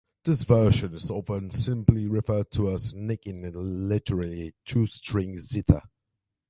[0.25, 5.83] This version is often simply referred to as "nigenkin", literally "two-string zither".